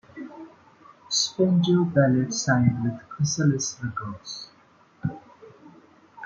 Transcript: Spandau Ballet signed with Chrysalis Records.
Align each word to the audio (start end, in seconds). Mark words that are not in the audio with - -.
Spandau 1.09 1.85
Ballet 1.85 2.31
signed 2.31 2.83
with 2.83 3.07
Chrysalis 3.07 3.77
Records. 3.83 4.49